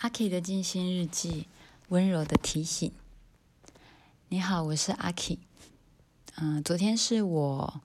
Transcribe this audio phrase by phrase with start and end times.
[0.00, 1.46] 阿 K 的静心日记，
[1.90, 2.90] 温柔的提醒。
[4.30, 5.38] 你好，我是阿 K。
[6.36, 7.82] 嗯，昨天是我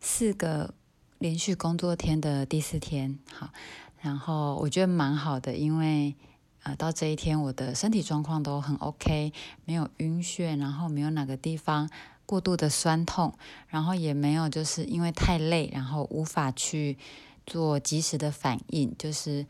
[0.00, 0.72] 四个
[1.18, 3.50] 连续工作天的第四天，好，
[4.00, 6.14] 然后我觉得蛮好的，因为
[6.62, 9.30] 呃，到这一天我的身体状况都很 OK，
[9.66, 11.90] 没有晕眩，然后没有哪个地方
[12.24, 13.36] 过度的酸痛，
[13.68, 16.96] 然后也没有就是因为太累，然后无法去
[17.46, 19.44] 做及时的反应，就是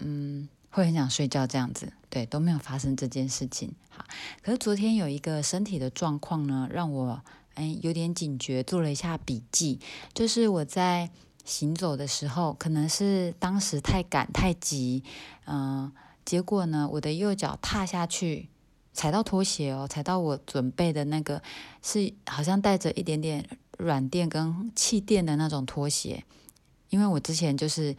[0.00, 0.48] 嗯。
[0.74, 3.72] 会很想睡觉这样子，对，都没有发生这件事情。
[3.90, 4.04] 好，
[4.42, 7.22] 可是昨天有一个身体的状况呢，让我
[7.54, 9.78] 哎有点警觉，做了一下笔记。
[10.12, 11.08] 就是我在
[11.44, 15.04] 行走的时候，可能是当时太赶太急，
[15.46, 15.92] 嗯，
[16.24, 18.48] 结果呢，我的右脚踏下去，
[18.92, 21.40] 踩到拖鞋哦，踩到我准备的那个
[21.82, 26.24] 是好像带着一点点软垫跟气垫的那种拖鞋，
[26.90, 27.94] 因为我之前就是。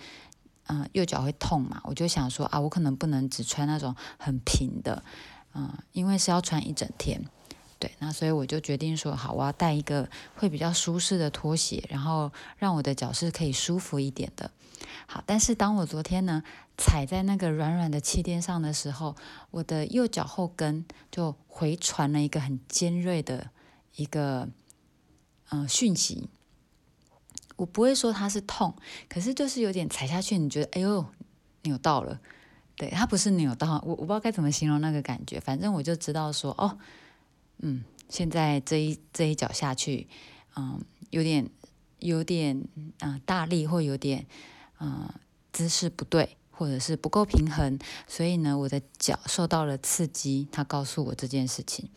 [0.67, 1.79] 嗯，右脚会痛嘛？
[1.83, 5.03] 我就想说啊，我可能不能只穿那种很平的，
[5.53, 7.23] 嗯，因为是要穿一整天，
[7.77, 14.49] 对，那所以我就决定说，好，我要带一个会比较舒适的拖鞋，然后让我的脚是可以舒服一点的。
[15.07, 16.41] 好，但是当我昨天呢
[16.77, 19.15] 踩在那个软软的气垫上的时候，
[19.51, 23.51] 我的右脚后跟就回传了一个很尖锐的
[23.95, 24.49] 一个
[25.49, 26.27] 嗯讯息。
[27.55, 28.75] 我不会说它是痛，
[29.07, 31.05] 可是就是有点踩下去，你觉得哎呦
[31.63, 32.19] 扭到了，
[32.75, 36.77] 对，它不是扭到，我我不知道该怎么形容那个感觉，反正我就知道说哦，
[37.59, 40.07] 嗯，现在这一这一脚下去，
[40.55, 41.49] 嗯，有点
[41.99, 42.61] 有点
[42.99, 44.25] 嗯大力，或有点
[44.79, 45.09] 嗯
[45.53, 51.89] 姿势不对，或者是不够平衡，所以呢，我的脚受到了刺激，他告诉我这件事情。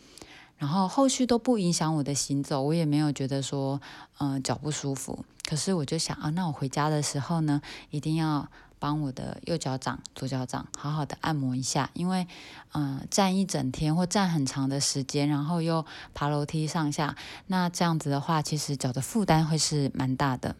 [0.59, 3.81] 然后后续都不影响我的行走，我也没有觉得说，
[4.19, 5.25] 嗯，脚不舒服。
[5.47, 12.27] 可是我就想啊，那我回家的时候呢，一定要帮我的右脚掌、左脚掌好好的按摩一下，因为，
[12.73, 17.15] 嗯，站一整天或站很长的时间，然后又爬楼梯上下，
[17.47, 20.57] 那这样子的话，其实脚的负担会是蛮大的。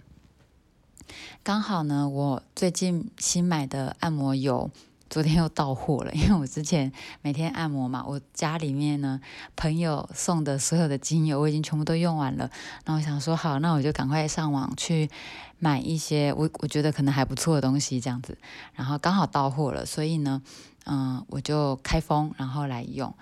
[1.43, 4.71] 刚好呢，我最近新买的按摩油。
[5.09, 9.19] 昨天又到货了， 因为我之前每天按摩嘛，我家里面呢
[9.55, 12.49] 朋友送的所有的精油我已经全部都用完了，
[12.85, 15.09] 那我想说好，那我就赶快上网去
[15.57, 18.37] 买一些我我觉得可能还不错的东西这样子，
[18.75, 20.41] 然后刚好到货了，所以呢，
[20.85, 23.13] 嗯，我就开封然后来用。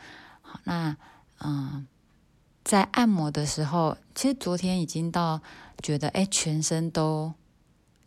[0.42, 0.98] 好，那
[1.40, 1.88] 嗯，
[2.64, 5.42] 在按摩的时候，其实昨天已经到
[5.82, 7.34] 觉得哎，全身都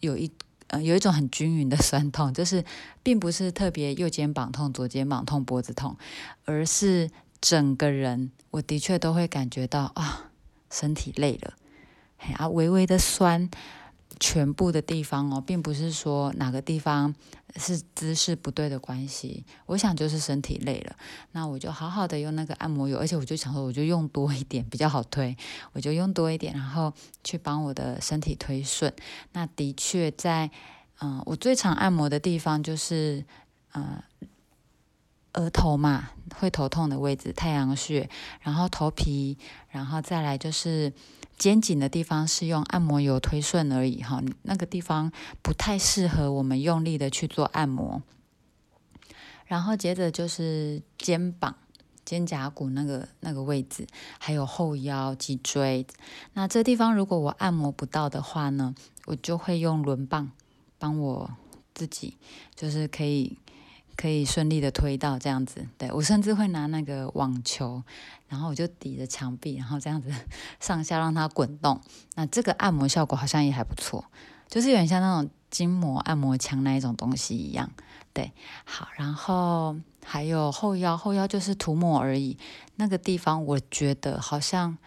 [0.01, 0.31] 有一。
[0.73, 2.65] 嗯，有一种很均匀的酸痛，就是
[3.03, 5.97] 并不是特别右肩膀痛、左肩膀痛、脖子痛，
[6.45, 7.11] 而是
[7.41, 10.31] 整个人，我的确都会感觉到啊，
[10.71, 11.55] 身体累了，
[12.37, 13.51] 啊，微微的酸。
[14.21, 17.15] 全部的地方哦，并不是说哪个地方
[17.57, 20.95] 是姿势不对的关系，我想就是身体累了。
[21.33, 25.35] 那我就好好的用那个按摩油，而且我就想说，我就用多一点比较好推，
[25.73, 26.93] 我就用多一点，然后
[27.25, 28.93] 去帮我的身体推顺。
[29.33, 30.51] 那的确在，
[31.01, 33.25] 嗯，我最常按摩的地方就是，
[33.73, 34.03] 嗯，
[35.35, 38.09] 额头嘛，会头痛的位置，太阳穴，
[38.41, 40.93] 然后头皮，然后再来就是。
[41.41, 48.03] 肩颈的地方是用按摩油推顺而已哈，那个地方不太适合我们用力的去做按摩。
[49.47, 51.57] 然后接着就是肩膀、
[52.05, 53.87] 肩胛骨那个那个位置，
[54.19, 55.87] 还有后腰、脊椎。
[56.35, 58.75] 那这地方如果我按摩不到的话呢，
[59.07, 60.31] 我就会用轮棒
[60.79, 61.31] 帮我
[61.73, 62.19] 自己，
[62.55, 63.39] 就是可以。
[64.01, 67.83] 可以顺利的推到这样子，对我甚至会拿那个网球，
[68.29, 70.11] 然后我就抵着墙壁，然后这样子
[70.59, 71.79] 上下让它滚动。
[72.15, 74.03] 那这个按摩效果好像也还不错，
[74.49, 77.71] 就是有点像那种筋膜按摩枪那一种东西一样。
[78.15, 78.33] 对，
[78.65, 82.39] 好，然后还有后腰，后腰就是涂抹而已。
[82.77, 84.79] 那个地方我觉得好像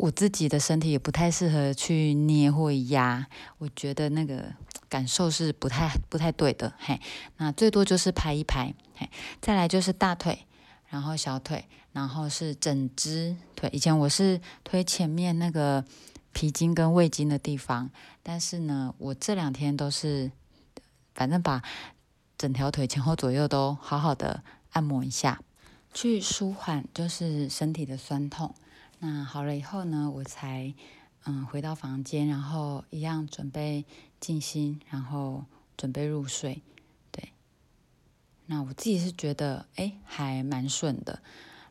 [0.00, 3.26] 我自己的身体也不太适合去捏或压，
[3.58, 4.52] 我觉得那个。
[4.90, 7.00] 感受是不太不太对的，嘿，
[7.36, 9.08] 那最多就是拍一拍，嘿，
[9.40, 10.46] 再来就是大腿，
[10.88, 13.70] 然后小腿，然后是整只腿。
[13.72, 15.84] 以前我是推前面那个
[16.32, 17.88] 皮筋跟胃筋的地方，
[18.24, 20.32] 但是呢，我这两天都是，
[21.14, 21.62] 反正把
[22.36, 24.42] 整条腿前后左右都好好的
[24.72, 25.40] 按摩一下，
[25.94, 28.52] 去舒缓就是身体的酸痛。
[29.00, 30.72] 那好了以后呢，我才。
[31.26, 33.84] 嗯，回到房间，然后一样准备
[34.20, 35.44] 静心，然后
[35.76, 36.62] 准备入睡。
[37.12, 37.34] 对，
[38.46, 41.20] 那我自己是觉得，哎，还蛮顺的。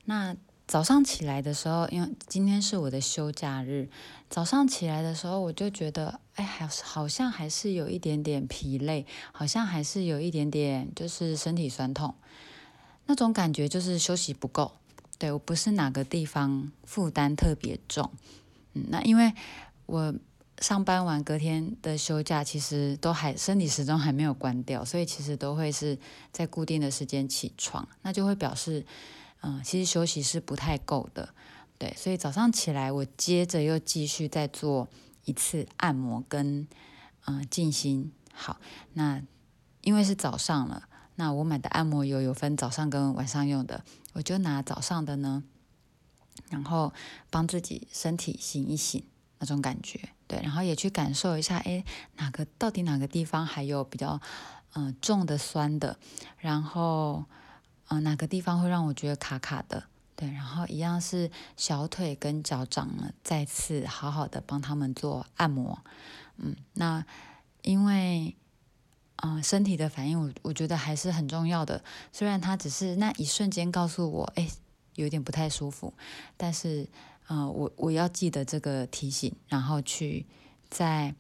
[0.06, 0.36] 那
[0.68, 3.90] 早上起来的时候，因为今天是我的休假日，
[4.30, 12.14] 早上起来的时候，我就觉得，哎，还好像还是有一点点疲累，好像还是有一点点就是身体酸痛，
[13.08, 14.74] 那种感觉就是休息不够。
[15.20, 18.10] 对我不是哪个地方负担特别重，
[18.74, 19.34] 嗯，那因为
[19.86, 20.16] 我
[20.60, 26.00] 上班完隔天的休假，其实都还身体时钟还没有关掉，所以其实都会是
[26.32, 28.86] 在固定的时间起床，那就会表示，
[29.42, 31.34] 嗯，其实休息是不太够的，
[31.78, 34.88] 对，所以早上起来我接着又继续再做
[35.26, 36.68] 一次按摩跟
[37.26, 38.60] 嗯静心，好，
[38.94, 39.22] 那
[39.82, 40.89] 因为是早上了。
[41.20, 43.84] 那我买的按摩油有分早上跟晚上用的，
[44.14, 45.44] 我就拿早上的呢，
[46.50, 46.94] 然后
[47.30, 49.04] 帮自己身体醒一醒
[49.40, 51.84] 那种感觉，对，然后也去感受一下，哎，
[52.16, 54.22] 哪个到底哪个地方还有比较
[54.76, 56.00] 嗯重的酸的，
[56.38, 57.26] 然后
[57.90, 59.84] 嗯哪个地方会让我觉得卡卡的，
[60.16, 65.84] 对，然后一样是小腿跟脚掌呢，再次好好的帮他们做按摩，
[66.38, 67.04] 嗯，那
[67.64, 68.38] 因为。
[69.22, 71.84] 嗯，身体的反应，我我觉得还是很重要的。
[72.14, 74.50] 虽然它只是那一瞬间告诉我，哎，
[74.96, 75.94] 有点不太舒服，
[76.38, 76.88] 但是，
[77.28, 80.26] 呃，我我要记得这个提醒，然后去
[80.70, 81.14] 在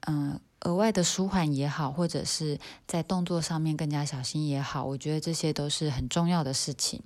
[0.00, 2.58] 嗯额外的舒缓也好，或者是
[2.88, 7.00] 在动作上面更加小心也好，我觉得这些都是很重要的事情。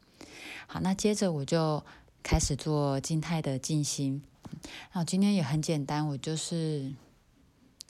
[0.66, 1.84] 好，那接着我就
[2.22, 4.22] 开始做静态的静心。
[4.94, 6.94] 那今天也很简单，我就是。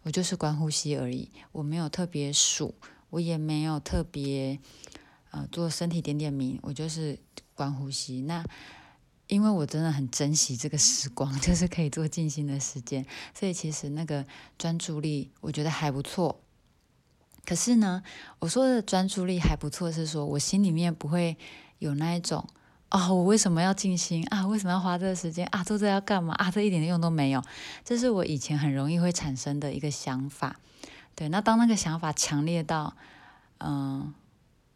[0.09, 2.75] 我就是观呼吸而已，我没有特别数，
[3.11, 4.59] 我也没有特别
[5.33, 7.19] 呃做身体点点名，我就是
[7.55, 8.23] 观呼吸。
[8.23, 8.43] 那
[9.27, 14.25] 因为我真的很珍惜这个时光， 就是可以做静心的时间，所以其实那个
[14.57, 16.41] 专注力我觉得还不错。
[17.45, 18.03] 可是呢，
[18.39, 21.37] 我说的专注力还不错，是说我心里面不会
[21.81, 22.49] 有那一种。
[22.89, 24.47] 啊，我为什么要静心啊？
[24.47, 25.63] 为什么要花这个时间啊？
[25.63, 26.51] 做这要干嘛啊？
[26.51, 27.43] 这一点用都没有，
[27.85, 30.57] 这是我以前很容易会产生的一个想法。
[31.15, 32.95] 对，那当那个想法强烈到，
[33.59, 34.15] 嗯，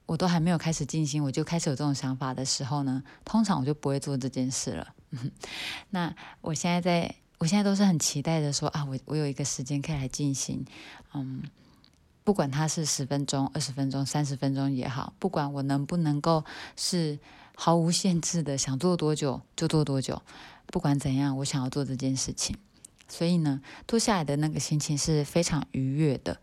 [0.04, 4.88] 我都还没有开始静心，我就开始有这种想法的时候呢，通常我就不会做这件事了。
[5.88, 10.62] 那我现在在，我现在都是很期待的说啊，我我有一个时间可以来静心，
[11.14, 11.42] 嗯，
[12.24, 16.44] 不管它是十分钟、二十分钟、三十分钟也好，不管我能不能够
[16.76, 17.18] 是。
[17.64, 20.20] 毫无限制的想做多久就做多久，
[20.66, 22.56] 不管怎样，我想要做这件事情。
[23.06, 26.40] 所以呢，坐下来的那个心情是非常愉悦的。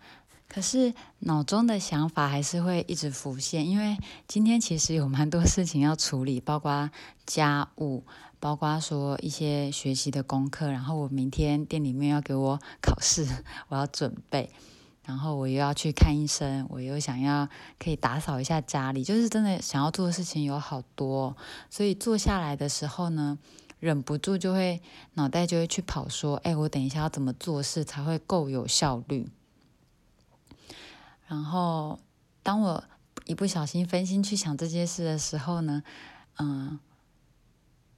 [0.48, 3.98] 可是脑中的想法还是会一直浮现，因为
[4.30, 6.89] 今天其实有蛮多事情要处理，包括
[7.25, 8.06] 家务，
[8.39, 13.27] 包括说一些学习的功课，然后我明天店里面要给我考试，
[13.68, 14.50] 我要准备。
[15.09, 21.35] 然后我又要去看医生，我又想要可以打扫一下家里，就是真的想要做的事情有好多，
[21.67, 23.39] 所以坐下来的时候呢，
[23.79, 24.83] 忍不住就会
[25.15, 29.27] 脑袋就会去跑说，哎，我等一下要怎么做事才会够有效率？
[31.25, 32.00] 然后
[32.44, 32.83] 当我
[33.25, 35.81] 一不小心分心去想这件事的时候呢，
[36.38, 36.77] 嗯，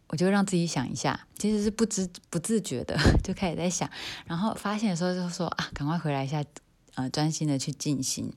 [0.08, 3.90] 我就让自己想一下，其实是不知不自觉的 就开始在想，
[4.25, 6.42] 然后发现的时候就说啊，赶快回来一下。
[6.96, 8.34] 呃，专心的去进行。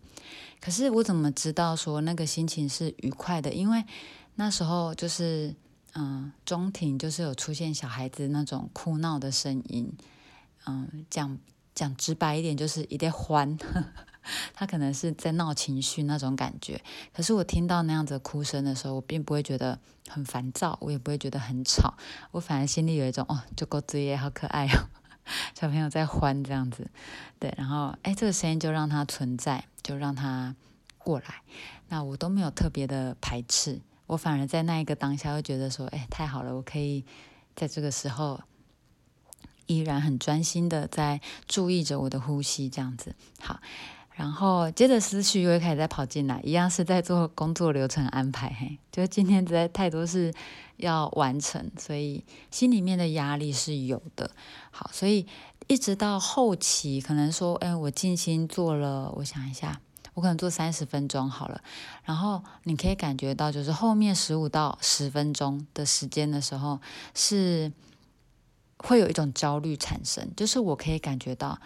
[0.61, 3.53] 可是我怎么知道说那个心情是愉快的？
[3.53, 3.85] 因为
[4.37, 5.55] 那时候就是，
[5.95, 9.93] 嗯，中庭就是有出现小孩子那种哭闹的声音。
[10.67, 11.39] 嗯，讲
[11.75, 13.59] 讲直白一点，就是一点欢，
[14.55, 16.81] 他可能是在闹情绪那种感觉。
[17.13, 19.79] 可是我听到那样子哭声的时候，我并不会觉得
[20.09, 21.95] 很烦躁，我也不会觉得很吵，
[22.31, 24.89] 我反而心里有一种哦，就够子也好可爱哦。
[25.55, 26.91] 小朋友在欢这样子，
[27.39, 30.55] 对，然后哎，这个声音就让它存在，就让它
[30.99, 31.43] 过来。
[31.89, 37.05] 那我都没有特别的排斥，我反而在那一个当下会觉得说，哎，太好了，我可以
[37.55, 38.41] 在这个时候
[39.67, 43.61] 依然很专心的在注意着我的呼吸，这样子好。
[44.15, 48.49] 然后接着思绪又会开始在跑进来，一样是在做工作流程安排。
[48.61, 50.33] 嘿，就今天实在太多事
[50.77, 54.31] 要完成，所以心里面的压力是有的。
[54.71, 55.27] 好，所以
[55.67, 59.81] 一直到后期，可能说，哎，我静心做了，我想一下，
[60.15, 61.61] 我可能做三十分钟好了。
[62.05, 66.81] 然后你可以感觉到，就是后面十五到十分钟的时间的时候，
[67.17, 67.73] 是
[68.77, 71.59] 会有一种焦虑产生，就是我可以感觉到。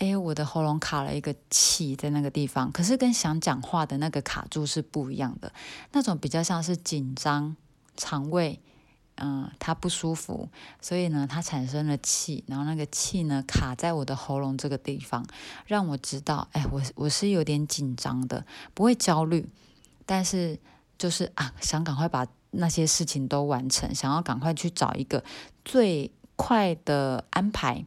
[0.00, 5.52] 哎，我的喉咙卡了一个气在那个地方，可是跟想讲话的那个卡住是不一样的，
[5.92, 7.54] 那种比较像是紧张，
[7.98, 8.58] 肠胃，
[9.16, 10.48] 嗯，它不舒服，
[10.80, 15.22] 所以呢，它产生了气，然后那个气呢卡在我的喉咙这个地方，
[15.66, 19.46] 让我知道，哎，我我是有点紧张的，不会焦虑，
[20.06, 20.58] 但是
[20.96, 25.22] 就是啊，想赶快把那些事情都完成，想要赶快去找一个
[25.62, 27.84] 最快的安排。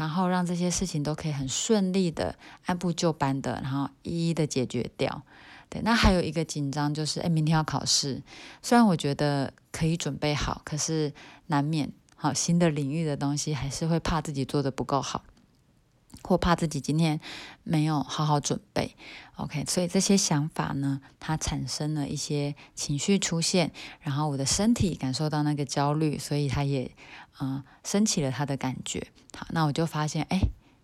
[0.00, 5.22] 然后让这些事情都可以很顺利的按部就班的，然后一一的解决掉。
[5.68, 8.22] 对，那还有一个紧张就是，哎，明天要考试，
[8.62, 11.12] 虽然我觉得可以准备好，可是
[11.48, 15.22] 难免，好新的领域的东西还是会怕自己做的不够好。
[16.30, 17.18] 或怕自己今天
[17.64, 18.94] 没有好好准备
[19.34, 26.94] ，OK，所以这些想法呢，它产生了一些情绪出现，然后我的身体感受到那个焦虑，所以它也
[27.40, 29.08] 嗯升起了它的感觉。
[29.36, 30.38] 好，那我就发现哎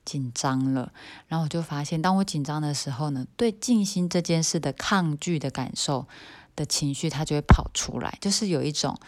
[0.05, 0.93] 紧张了，
[1.29, 6.09] 然后我就发现，当我紧张的时候呢，对静心这件事的抗拒的感受
[6.57, 8.99] 的情绪，它就会跑出来，就是有一种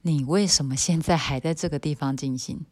[0.00, 2.64] 你为什么现在还在这个地方静心？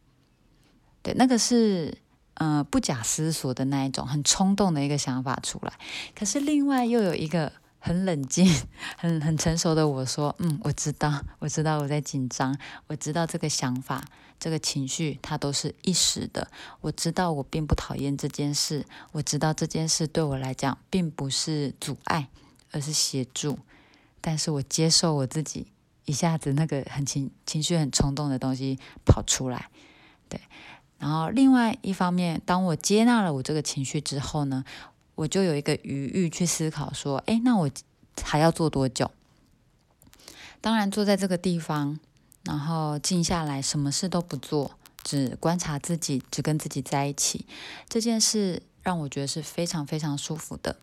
[1.03, 1.99] 对，那个是。
[2.35, 5.73] 呃，不假思索的那一种，很冲动的一个想法出来。
[6.13, 8.45] 可是另外又有一个很冷静、
[8.97, 14.03] 很很成熟的我说：“嗯，我知道，我知道我在紧张，我知道这个想法、
[14.37, 16.49] 这个情绪它都是一时的。
[16.81, 22.27] 我知道我并不讨厌这件事，我知道这件事对我来讲并不是阻碍，
[22.71, 23.59] 而是协助。
[24.19, 25.67] 但是我接受我自己
[26.03, 29.69] 一下子那个很情情绪很冲动的东西跑出来，
[30.27, 30.41] 对。”
[31.05, 34.65] 然后，另外一方面，当我接纳了我这个情绪之后呢，
[35.13, 37.69] 我就有一个余裕去思考说：，哎，那我
[38.23, 39.11] 还要做多久？
[40.61, 41.99] 当然，坐在这个地方，
[42.43, 44.71] 然后静下来，什么事都不做，
[45.03, 47.45] 只观察自己，只跟自己在一起，
[47.87, 50.75] 这件事让我觉得是非常非常舒服的。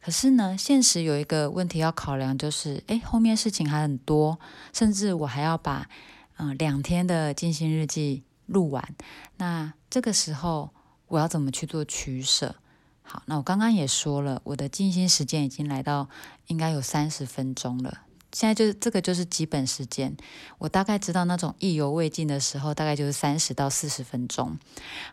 [0.00, 4.38] 可是呢，现实有一个问题要考量，就是，哎，后面事情还很多，
[4.72, 5.88] 甚至我还要把，
[6.36, 8.22] 嗯，两天的静心日记。
[8.46, 8.94] 录完，
[9.36, 10.70] 那这个时候
[11.08, 12.56] 我要怎么去做取舍？
[13.02, 16.08] 好，那我刚刚也说了，我的静心时间已经来到
[16.46, 18.02] 应该有三十分钟了。
[18.32, 20.16] 现在就是这个就是基本时间，
[20.58, 24.58] 我大概知道那种意犹未尽的时候，大概就是三十到四十分钟。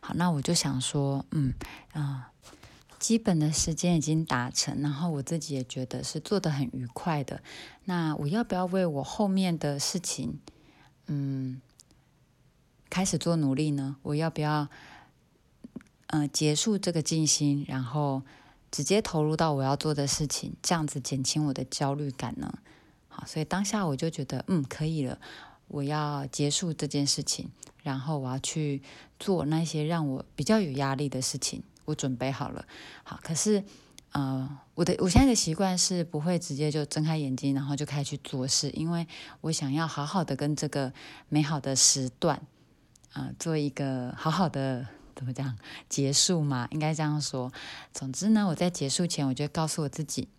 [0.02, 1.54] 好，那我就想说，嗯
[1.92, 2.32] 啊，
[2.98, 7.44] 基本的时间已经达成，然后我自己也觉得是做的很愉快的。
[7.84, 10.40] 那我要不要为我后面的事情，
[11.08, 11.62] 嗯？
[12.92, 13.96] 开始做努力呢？
[14.04, 14.68] 我要不要，
[16.08, 18.22] 嗯，结束这个静心，然后
[18.70, 22.54] 直接投入到我要做的事情，这样子减轻我的焦虑感呢？
[23.08, 25.18] 好，所以当下我就觉得，嗯，可以了。
[25.70, 27.50] 我要结束这件事情，
[27.82, 28.82] 然后我要去
[29.18, 31.64] 做那些让我比较有压力的事情。
[31.86, 32.66] 我准备好了。
[33.04, 33.64] 好，可是，
[34.12, 39.08] 呃，我的我现在的习惯是不会直接就睁开眼睛，然后就开始去做事，因为
[39.40, 40.92] 我想要好好的跟这个
[41.30, 42.42] 美好的时段。
[43.14, 45.58] 啊，做一个好好的怎么讲
[45.90, 46.68] 结束嘛？
[46.72, 47.52] 应该这样说。
[47.94, 50.30] 总之呢，我在结束前，我就告诉我自己：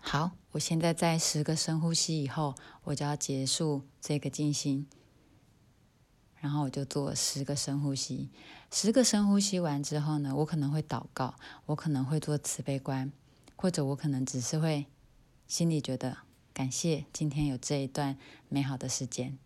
[0.00, 4.86] 好，我现在在十个深呼吸以后，我就要结束这个静心。
[6.40, 8.30] 然后我就做十个深呼吸。
[8.70, 11.34] 十个深呼吸完之后呢，我可能会祷告，
[11.66, 13.12] 我可能会做慈悲观，
[13.56, 14.86] 或者我可能只是会
[15.46, 16.16] 心里觉得
[16.54, 18.16] 感谢今天有这一段
[18.48, 19.36] 美好的时间。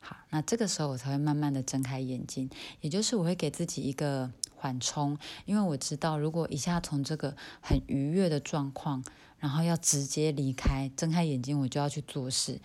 [0.00, 2.48] 好，那这个时候我才会慢慢的睁开眼睛，
[2.80, 9.04] 也就是我会给自己一个缓冲，因为我知道如果一下从这个很愉悦的状况，
[9.38, 12.60] 然后要直接离开，睁开眼睛我就要去做事，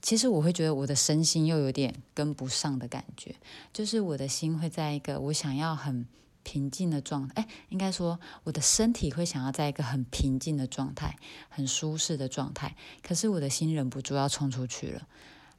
[0.00, 3.34] 其实我会觉得我的身心又有点跟不上的感觉，
[3.72, 6.06] 就是我的心会在一个我想要很
[6.42, 11.18] 平静的状态，哎，应该说我的身体会想要在一个很平静的状态，
[11.50, 15.06] 很舒适的状态，可是我的心忍不住要冲出去了。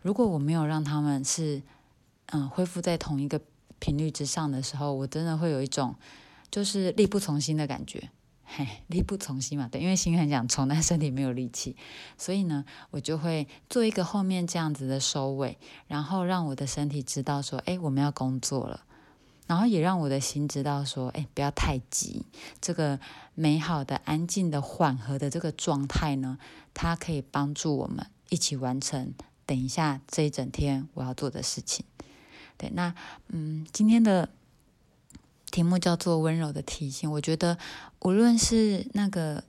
[0.02, 1.62] 如果我没有让他们是，
[2.28, 3.42] 嗯，恢复在同一个
[3.80, 5.96] 频率之上的时候，我真的会有一种
[6.52, 8.10] 就是力不从心的感觉，
[8.44, 11.76] 嘿， 力不从心嘛，对，因为心很想冲，但身体没有力气，
[12.18, 18.86] 所以呢，我就会做一个后面这样子的收尾，然后让我的身体知道说，哎，我们要工作了，
[19.48, 22.26] 然后也让我的心知道说，哎，不要太急，
[22.62, 23.00] 这个
[23.36, 26.38] 美好的、安静的、缓和的这个状态呢，
[26.74, 29.14] 它可以帮助我们一起完成。
[29.50, 31.84] 等一下，这一整天我要做的事情。
[32.56, 32.94] 对，那
[33.30, 34.30] 嗯，今天的
[35.50, 37.12] 题目叫做温柔的提醒。
[37.14, 37.58] 我觉得，
[38.02, 39.44] 无论是那个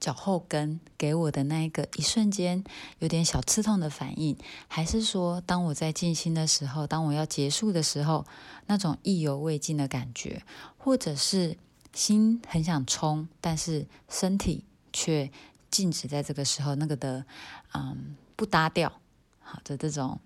[0.00, 2.64] 脚后跟给我的那一个一瞬间
[2.98, 8.26] 有点小刺痛的反应，还是说当我在静心的时候，当我要结束的时候，
[8.66, 10.42] 那种意犹未尽的感觉，
[10.76, 11.56] 或者是
[11.92, 15.30] 心很想冲，但是身体却
[15.70, 17.24] 静止在这个时候，那个的
[17.72, 19.00] 嗯不搭调。
[19.44, 20.18] 好的，这种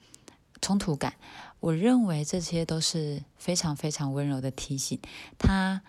[0.62, 1.14] 冲突感，
[1.60, 4.98] 我认为这些都是非常非常温柔的提醒。
[5.38, 5.82] 它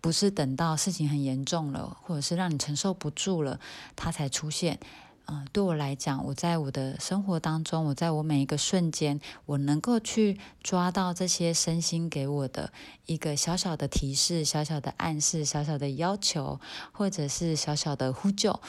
[0.00, 3.58] 不是等到事情很严重了，或者是让你承受不住了，
[3.96, 4.78] 它才出现。
[5.24, 12.72] 呃，对我来讲，我在我的生活当中，我在我每一个瞬间，我能够去抓到这些身心给我的
[13.06, 16.60] 一个小小的提示、小小的暗示、小小的要求，
[16.92, 18.60] 或者是小小的呼救。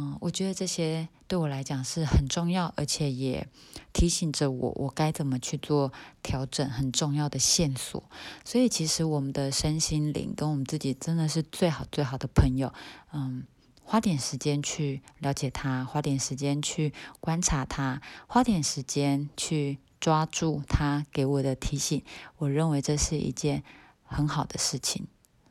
[0.00, 3.48] 嗯，我觉得这些对我来讲是很重要，而且也
[3.92, 8.08] 提醒着我，我该怎么去做调整，很重要的线索。
[8.44, 12.72] 所以，其实我们的身心灵跟我们自己真的是最好最好的朋友。
[13.12, 13.42] 嗯，
[13.82, 22.04] 花点时间去了解他，花点时间去观察他，花点时间去抓住他给我的提醒。
[22.36, 23.64] 我认为这是一件
[24.04, 25.08] 很好的事情。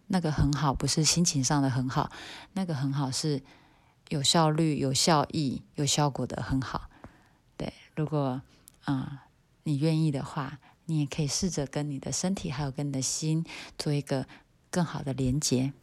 [0.08, 2.10] 那个很好，不是心情上的很好，
[2.54, 3.44] 那个很好是。
[4.10, 6.90] 有效率、有效益、有效果的很好。
[7.58, 8.42] 对，如果
[8.86, 9.26] 啊
[9.64, 13.46] 你愿意的话，你也可以试着跟你的身体还有跟你的心
[13.78, 14.26] 做一个
[14.70, 15.74] 更好的连接。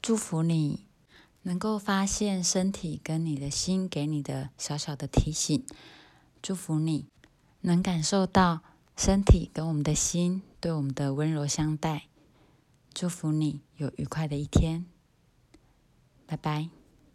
[0.00, 0.86] 祝福你
[1.42, 5.66] 能够发现身体跟你的心给你的小小的提醒。
[6.40, 7.06] 祝福你
[7.60, 8.60] 能感受到
[8.96, 12.06] 身体跟我们的心对我们的温柔相待。
[12.94, 14.86] 祝福你有愉快的一天。
[16.28, 16.77] 拜拜。